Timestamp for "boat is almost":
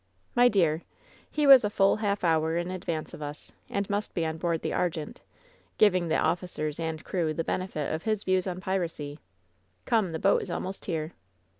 10.17-10.85